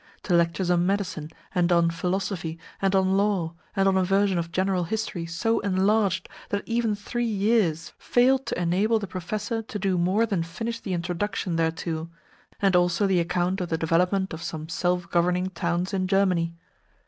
[0.23, 4.51] to lectures on medicine, and on philosophy, and on law, and on a version of
[4.51, 9.99] general history so enlarged that even three years failed to enable the professor to do
[9.99, 12.09] more than finish the introduction thereto,
[12.59, 16.55] and also the account of the development of some self governing towns in Germany.